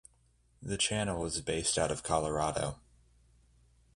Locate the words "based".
1.41-1.77